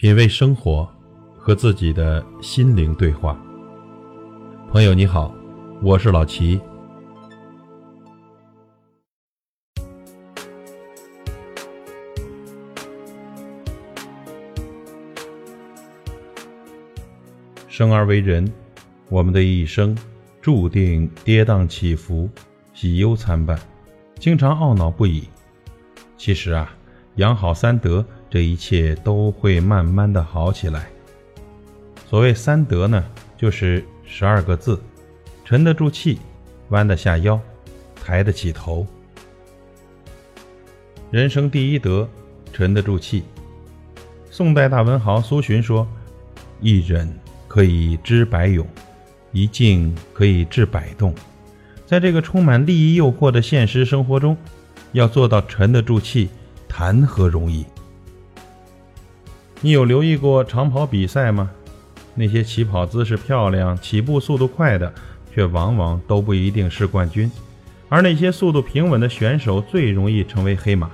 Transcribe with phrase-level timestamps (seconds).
[0.00, 0.88] 品味生活，
[1.36, 3.38] 和自己的心灵对话。
[4.72, 5.30] 朋友你好，
[5.82, 6.58] 我是老齐。
[17.68, 18.50] 生而为人，
[19.10, 19.94] 我们的一生
[20.40, 22.26] 注定跌宕起伏、
[22.72, 23.60] 喜忧参半，
[24.18, 25.28] 经常懊恼不已。
[26.16, 26.74] 其实啊，
[27.16, 28.02] 养好三德。
[28.30, 30.86] 这一切都会慢慢的好起来。
[32.08, 33.04] 所谓三德呢，
[33.36, 34.80] 就是十二个字：
[35.44, 36.18] 沉得住气，
[36.68, 37.38] 弯得下腰，
[38.02, 38.86] 抬得起头。
[41.10, 42.08] 人生第一德，
[42.52, 43.24] 沉得住气。
[44.30, 45.86] 宋代大文豪苏洵说
[46.62, 47.12] ：“一忍
[47.48, 48.64] 可以知百勇，
[49.32, 51.12] 一静可以治百动。”
[51.84, 54.36] 在这个充满利益诱惑的现实生活中，
[54.92, 56.28] 要做到沉得住气，
[56.68, 57.66] 谈何容易？
[59.62, 61.50] 你有留意过长跑比赛吗？
[62.14, 64.92] 那些起跑姿势漂亮、起步速度快的，
[65.32, 67.30] 却往往都不一定是冠军；
[67.90, 70.90] 而那些速度平稳的选手，最容易成为黑马。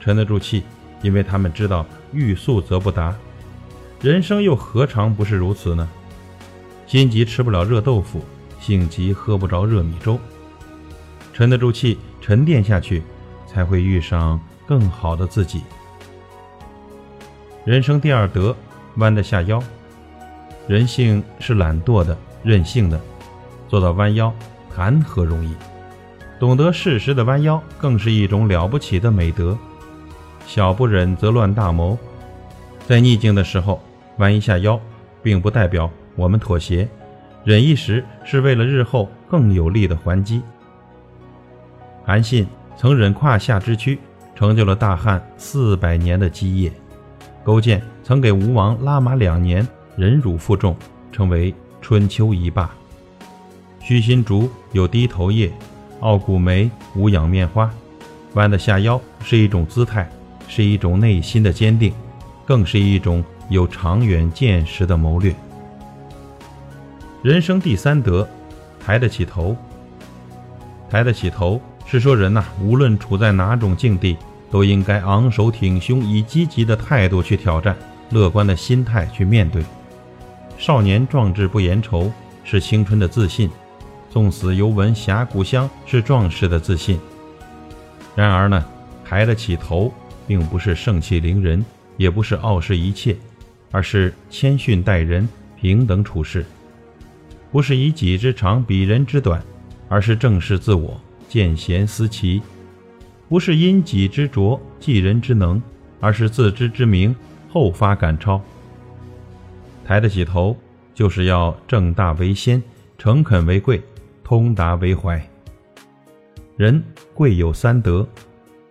[0.00, 0.64] 沉得住气，
[1.00, 3.14] 因为他们知道欲速则不达。
[4.02, 5.88] 人生又何尝不是如此呢？
[6.86, 8.22] 心急吃不了热豆腐，
[8.60, 10.18] 性急喝不着热米粥。
[11.32, 13.02] 沉得住气，沉淀下去，
[13.46, 15.62] 才会遇上更好的自己。
[17.64, 18.54] 人生第二德，
[18.96, 19.58] 弯得下腰。
[20.68, 23.00] 人性是懒惰的、任性的，
[23.68, 24.30] 做到弯腰，
[24.74, 25.54] 谈何容易？
[26.38, 29.56] 懂得适时的弯腰，更是一种了不起的美德。
[30.46, 31.96] 小不忍则乱大谋，
[32.86, 33.82] 在逆境的时候
[34.18, 34.78] 弯一下腰，
[35.22, 36.86] 并不代表我们妥协，
[37.44, 40.42] 忍一时是为了日后更有力的还击。
[42.04, 43.98] 韩信曾忍胯下之躯，
[44.34, 46.70] 成就了大汉四百年的基业。
[47.44, 50.74] 勾践曾给吴王拉马两年，忍辱负重，
[51.12, 52.70] 成为春秋一霸。
[53.80, 55.52] 虚心竹有低头叶，
[56.00, 57.70] 傲骨梅无仰面花。
[58.32, 60.08] 弯得下腰是一种姿态，
[60.48, 61.92] 是一种内心的坚定，
[62.46, 65.34] 更是一种有长远见识的谋略。
[67.22, 68.26] 人生第三德，
[68.84, 69.54] 抬得起头。
[70.88, 74.16] 抬得起头是说人呐，无论处在哪种境地。
[74.54, 77.76] 都应该昂首挺胸，以积极的态度去挑战，
[78.10, 79.64] 乐观的心态去面对。
[80.56, 82.08] 少年壮志不言愁，
[82.44, 83.48] 是青春的自信；
[84.08, 87.00] 纵死犹闻侠骨香，是壮士的自信。
[88.14, 88.64] 然而呢，
[89.04, 89.92] 抬得起头，
[90.24, 91.64] 并不是盛气凌人，
[91.96, 93.16] 也不是傲视一切，
[93.72, 95.28] 而是谦逊待人，
[95.60, 96.44] 平等处事；
[97.50, 99.42] 不是以己之长比人之短，
[99.88, 102.40] 而是正视自我，见贤思齐。
[103.28, 105.60] 不是因己之拙济人之能，
[106.00, 107.14] 而是自知之明
[107.48, 108.40] 后发赶超。
[109.84, 110.56] 抬得起头，
[110.94, 112.62] 就是要正大为先，
[112.98, 113.82] 诚恳为贵，
[114.22, 115.20] 通达为怀。
[116.56, 116.82] 人
[117.12, 118.06] 贵有三德：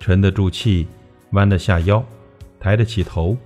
[0.00, 0.86] 沉得住气，
[1.30, 2.04] 弯得下腰，
[2.58, 3.36] 抬得起头。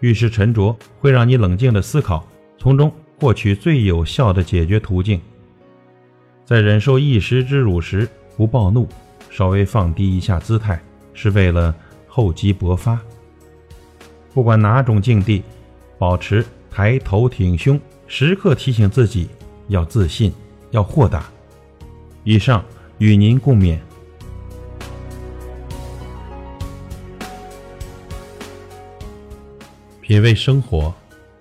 [0.00, 5.20] 遇事沉着，会让你冷静的思考，从中获取最有效的解决途径。
[6.44, 8.88] 在忍受一时之辱时，不暴怒。
[9.30, 10.80] 稍微放低一下姿态，
[11.12, 11.74] 是为了
[12.06, 12.98] 厚积薄发。
[14.34, 15.42] 不管哪种境地，
[15.98, 19.28] 保持抬头挺胸，时刻提醒自己
[19.68, 20.32] 要自信，
[20.70, 21.24] 要豁达。
[22.24, 22.64] 以上
[22.98, 23.78] 与您共勉。
[30.00, 30.94] 品味生活，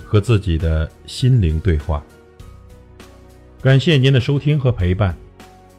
[0.04, 2.04] 和自己的心灵对话。
[3.62, 5.18] 感谢您的收听和陪伴。